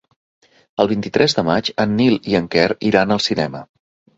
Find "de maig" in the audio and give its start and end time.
1.41-1.69